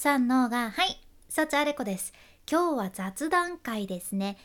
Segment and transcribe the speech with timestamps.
[0.00, 2.12] 三のがはい幸あれ子です。
[2.48, 4.36] 今日は雑談会ですね。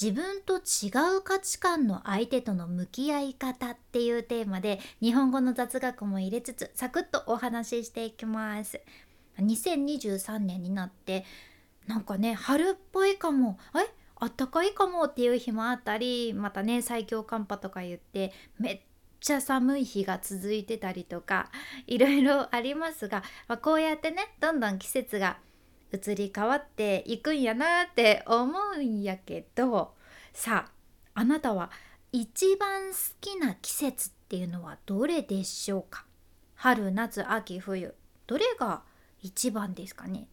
[0.00, 0.88] 自分と違
[1.18, 8.80] う価値観の相手との向き合い方っていうテーマで日本語の雑学も入れつつサクッとお話ししていきます。
[9.38, 11.26] 2023年になって
[11.86, 13.58] なんかね春っぽいかも。
[13.78, 13.92] え？
[14.16, 18.80] あったかいかもっていう日もあったりまたね最強寒波とか言ってめっ
[19.22, 21.50] ちゃ寒い日が続いてたりとか
[21.86, 25.38] いろいろありますが、まあ、こうやってねどんどん季節が
[25.92, 29.94] 移り変わっていくんやなって思うんやけど
[30.32, 31.70] さああなたは
[32.10, 36.04] 一番好きな季節っていうのはどれでしょうか？
[36.54, 37.94] 春夏秋冬
[38.26, 38.82] どれが
[39.20, 40.26] 一番ですかね？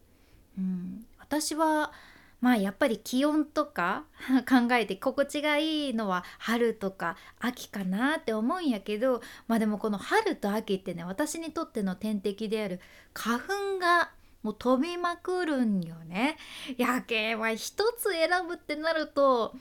[0.58, 1.92] うん私は
[2.40, 4.04] まあやっぱり気温とか
[4.48, 12.80] 考えて心地がいいのは春とか秋かなって思うんやけどまあでもこの春と秋ってね私にとっての天敵である
[13.12, 14.10] 花粉が
[14.42, 16.38] もう飛びまくるんよね。
[16.78, 19.54] やけは一つ選ぶってなると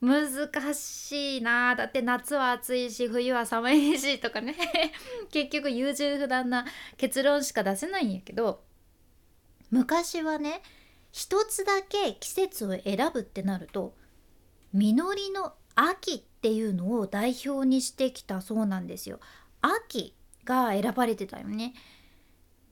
[0.00, 4.54] 難しいなだって夏は暑いし冬は寒いしとかね
[5.32, 6.66] 結局優柔不断な
[6.98, 8.62] 結論しか出せないんやけど
[9.70, 10.60] 昔はね
[11.16, 13.94] 一つだけ季節を選ぶってなると
[14.74, 19.18] 実りの秋っていうのを代表にしてきたそうなんですよ。
[19.62, 21.72] 秋が選ばれてたよね。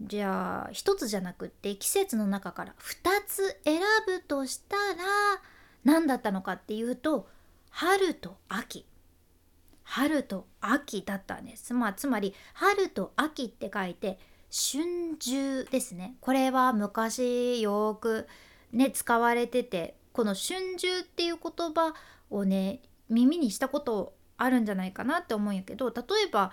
[0.02, 5.40] じゃあ一つじゃなくって季節の中から2つ選ぶとしたら
[5.82, 7.26] 何だったのかっていうと
[7.70, 8.84] 春と秋
[9.84, 14.18] 春と秋だったんです、まあ、つまり春と秋って書いて
[14.56, 18.28] 春秋ですねこれは昔よく
[18.70, 21.92] ね使われててこの春秋っていう言葉
[22.30, 26.52] をね耳にしたことあるんじゃないかなって思うんやけど例えば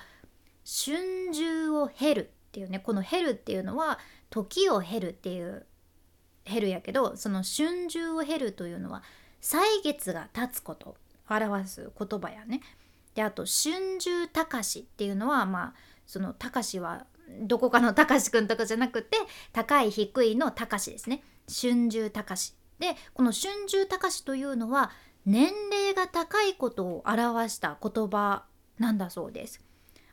[0.66, 4.00] 春秋を経るっていうねこの経るっていうのは
[4.32, 5.68] 時を経るっていう
[6.44, 9.04] 経るやけどその春秋を経るというのは
[9.42, 10.96] 歳月が経つこと
[11.30, 12.62] 表す言葉やね。
[13.14, 15.74] であと春秋高しっていうのはまあ
[16.08, 17.06] その高しは
[17.42, 19.18] どこかのたかしくんとかじゃなくて
[19.54, 21.24] 高い低いのたかしですね。
[21.48, 24.92] 春秋たかしでこの春秋たかしというのは
[25.26, 28.44] 年齢が高いことを表した言葉
[28.80, 29.62] なんだそうです。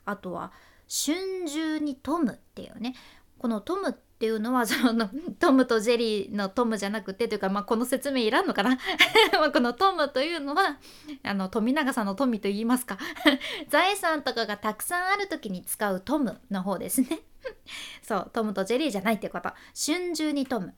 [0.04, 0.52] あとは
[0.88, 2.94] 春秋に富むっていうね。
[3.38, 5.08] この富むってっていうのはその
[5.38, 8.76] トムとジェリーのトムじゃなくてというか、まあ、この説明いらんのかな？
[9.54, 10.76] このトムというのは
[11.22, 12.98] あの富永さんの富と言いますか。
[13.70, 17.20] 財産とかがたくさんある時に使うトムの方ですね。
[18.02, 19.50] そうトムとジェリーじゃないってこと。
[19.86, 20.74] 春秋に富む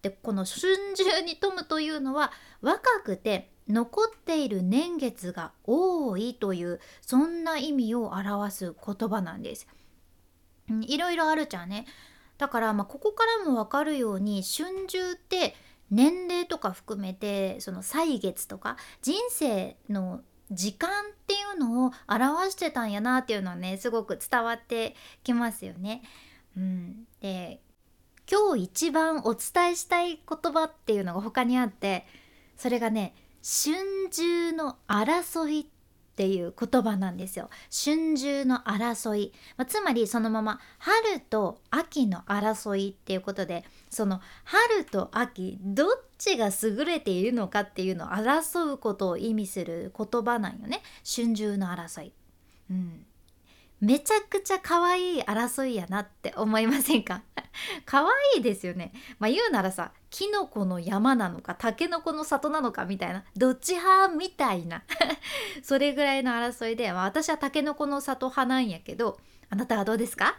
[0.00, 2.30] でこの春秋に富むというのは
[2.60, 9.66] 若くて残っている年月が多いというそんな意味を表す言葉なんです。
[10.82, 11.86] いろいろあるじゃんね。
[12.38, 15.54] だからまあここからも分かるように春秋って
[15.90, 20.92] 年齢とか含めてその歳月とか人生の時間っ
[21.26, 26.02] ていうのを表してたんやなっていうのはねすごく伝わってきますよね。
[26.56, 27.60] うん、で
[28.30, 32.06] 今日一番お伝えしたい言葉っていうのが他にあって
[32.56, 33.76] それがね春
[34.08, 35.66] 秋の争いっ
[36.14, 37.50] っていう言葉なんですよ。
[37.72, 50.82] 春秋の争い、まあ、つまりそのまま春と秋の争いっていうことでその春と秋どっちが優れているのかっていうのを争うことを意味する言葉なんよね。
[51.04, 52.12] 春秋の争い。
[52.70, 53.06] うん。
[53.80, 57.22] めちゃくちゃ可愛い争いやなって思いませんか？
[57.84, 58.92] 可愛いですよね。
[59.18, 64.84] まあ言うならさ、キノコの山なのか、タケノコの里なのかみたいな、どっち派みたいな
[65.64, 69.18] それぐらいの争いで、まあ私はタケノコの里派なんやけど、
[69.50, 70.36] あなたはどうですか？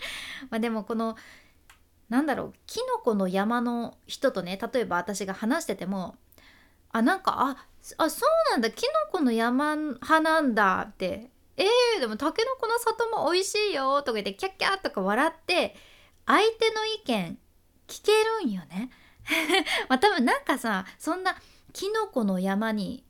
[0.48, 1.14] までもこの、
[2.08, 6.16] なんだろう、キノコの山の人とね、例えば私が話してても、
[6.90, 7.66] あ、なんか、あ、
[7.98, 15.76] あそうなんだ、キノコの山派なんだってえー、でもたけのこの里も美味しいよとか言ってキャッキャーとか笑って
[16.24, 17.38] 相手の意見
[17.88, 18.88] 聞けるんよね。
[19.88, 21.36] まあ多分なんかさそんな
[21.72, 23.04] キノコの山に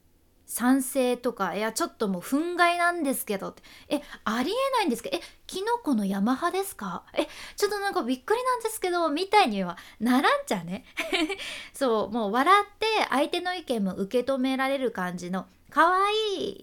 [0.46, 3.62] 賛成とかいやちょっともう憤慨なんですけどって。
[3.88, 7.04] えありえないんですけどえキノコの山派ですか？
[7.14, 7.26] え
[7.56, 10.86] ちょっとなんかびっくりなんですけどみたいにはならんじゃね？
[11.74, 16.14] そうもう笑って相手の意見も受け止められる感じの可愛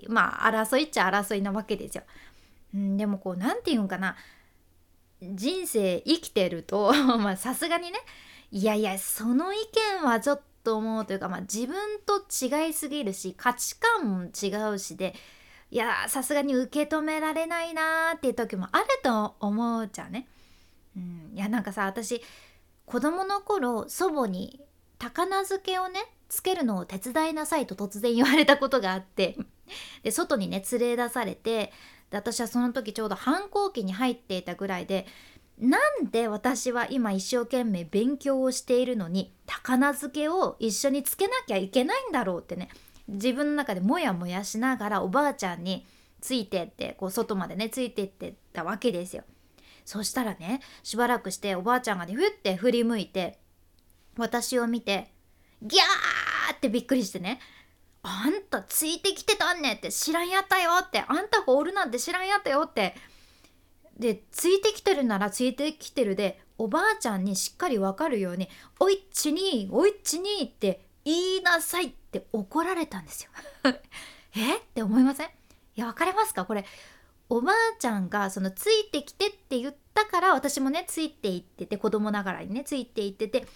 [0.03, 2.03] いまあ争いっちゃ争いなわけですよ。
[2.75, 4.15] ん、でもこう何て言うんかな。
[5.21, 7.99] 人生生きてると まあさすがにね
[8.55, 9.57] いやいやその意
[9.99, 11.75] 見はちょっと思うというか、まあ、自分
[12.05, 15.13] と違いすぎるし価値観も違うしで
[15.71, 20.29] いやさすがに受け止められないなーっていう時もあると思うじゃんね。
[20.95, 22.21] うん、いやなんかさ私
[22.85, 24.61] 子供の頃祖母に
[24.99, 25.99] 高菜漬けをね
[26.29, 29.37] つけるのを手伝いなさいと突然言われたことがあって
[30.03, 31.73] で外にね連れ出されて
[32.09, 35.05] で私はその時ちょうど反抗期に入っていたぐらいで
[35.59, 42.69] なんで私は今一生懸命勉強をしているのに高菜漬けを一緒につけなきゃいけないんだろうってね
[43.07, 45.85] 自分の中でモヤモヤしながらおばあちゃんに
[46.19, 49.23] ついてってこう外までねついてってたわけですよ。
[49.85, 53.37] そしたらねしばらくしておばあちゃんがねふって振り向いて
[54.17, 55.11] 私を見て
[55.61, 57.39] ギャーってびっくりしてね
[58.01, 62.95] あんたついてきてたんねって知らんやったよってあんたがおるなんて知らんやったよって
[63.97, 68.49] でついてきてるならついてきてるでおばあちゃんにしっかり分かるように
[68.79, 73.29] 「おいっちにおいっちに」って言いなさいって怒られたんですよ。
[74.35, 74.57] え？
[74.57, 75.27] って思いません？
[75.27, 75.29] い
[75.75, 76.45] や分かりますか？
[76.45, 76.65] これ。
[77.27, 83.47] おばあちゃんがそのついてきてって言ったから私もねついていってて子供ながらにねついていってて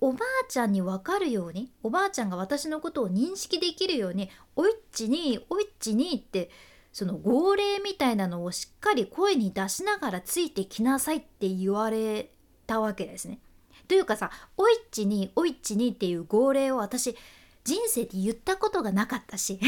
[0.00, 6.50] おばあちゃんに分かるようにおばあちゃんが私のことを認識できるように「おいっちにおいっちに」って
[6.92, 12.30] その号令みたいなのをしっかり声に出しながらついてきなさいって言われ
[12.66, 13.40] たわけですね。
[13.86, 17.16] というかさ「おいっちにおいっちに」っていう号令を私
[17.64, 19.58] 人生で言ったことがなかったし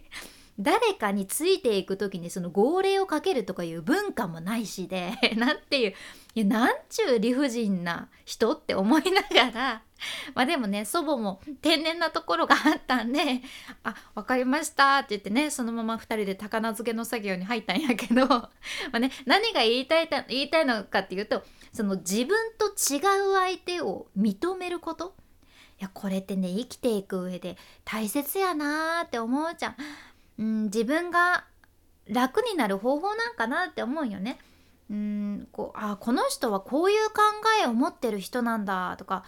[0.58, 5.94] 誰かについていく時にその号令をかけるとかいう文化もないしでなんていう
[6.34, 9.82] いやなんちゅう理不尽な人って思いながら
[10.34, 13.42] まあでもね祖母も天然なところがあったんで
[13.82, 18.50] 「あ分かりました」って言ってねそのまま2人で高菜漬けの作業に入ったんやけど ま
[18.92, 25.14] あ、ね、何が言いたい言いたいのかっていうとその自分と違う相手を認めること
[25.78, 29.76] いやこれってね生きていく上で大切やなーって思うじゃん。
[30.38, 31.44] うん自分が
[32.08, 34.38] 楽になる方法なんかなって思うよね。
[34.88, 37.14] うんこうあこの人はこういう考
[37.62, 39.24] えを持ってる人なんだとか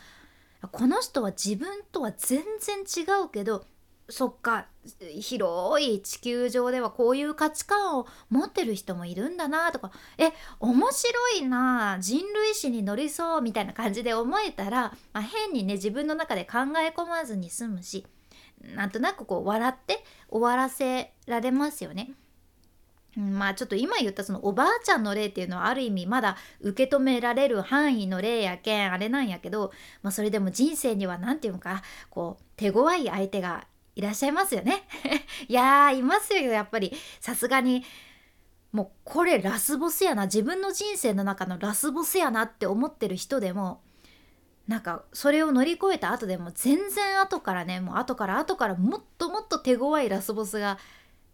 [0.66, 3.64] この人は自分とは全然違うけど
[4.10, 4.66] そっか
[5.20, 18.06] 広い地球上ではこういう価値観を持ってる人もいるんだなとかえ面白いな人類史に乗りそうみたいな感じで思えたら、まあ、変にね自分の中で考え込まずに済むし
[18.74, 22.10] なんとなくこう笑って終わらせられますよね。
[23.18, 29.72] まあちょっと今言ったそのおばあちゃんの例っていうのはある意味まだ受け止められる範囲の例やけんあれなんやけど、
[30.02, 33.66] まあ、それでも人生には何て言うのかこう手強い相手が
[33.96, 34.84] いらっしゃいますよね。
[35.48, 37.84] いやーいますよやっぱりさすがに
[38.70, 43.80] もうこれラスボスやな自分の人生の中のラスボスやなって思ってる人でも
[44.68, 50.78] なんかそれを乗り越えた後でも全然後からねもう後から後からもっともっと手強いラスボスが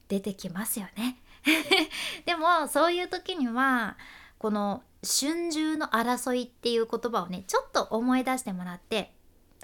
[0.08, 1.18] 出てきますよね。
[2.24, 3.96] でもそういう時には
[4.38, 9.12] この春秋の争いっていう言葉をねちょっと思い出してもらって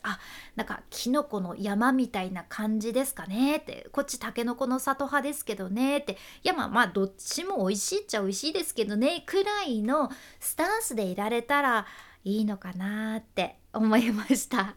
[0.03, 0.19] あ
[0.57, 6.13] なんかキノコの山みたいな感じですかねってこっちタケノコの里派ですけどねって
[6.43, 11.87] いやまあまあどっちも美味しいっちゃ美味しいですけどねくらいのスタンスでいられたら
[12.25, 14.75] いいのかなって思いました。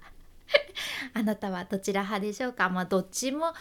[1.14, 2.70] あなたはどちら派でしょうか？
[2.70, 3.54] まあどっちも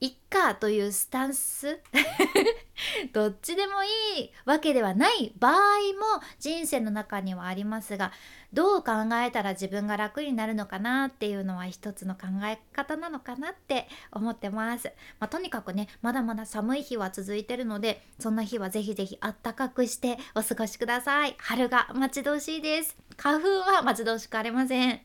[0.00, 1.80] いっかというスタンス？
[3.12, 8.12] どっちでもいいわけではない場合も人生の中にはありますが
[8.52, 8.92] どう考
[9.24, 21.34] えたら自分が楽になるのかなっていうのは一つの考え方なのかなって思ってます、まあ、とにかくねまだまだ寒い日は続いてるのでそんな日はぜひぜひあったかくしてお過ごしください。
[21.38, 22.96] 春が待ち遠しいです。
[23.16, 25.00] 花粉は待ち遠しくありません。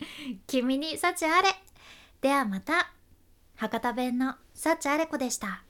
[0.47, 1.49] 君に幸あれ。
[2.21, 2.91] ではまた。
[3.55, 5.63] 博多弁の幸あれ子でした。